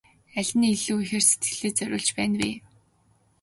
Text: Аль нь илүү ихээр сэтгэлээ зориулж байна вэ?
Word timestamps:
Аль 0.39 0.51
нь 0.59 0.69
илүү 0.75 0.97
ихээр 1.03 1.23
сэтгэлээ 1.25 1.71
зориулж 1.77 2.09
байна 2.17 2.35
вэ? 2.41 2.49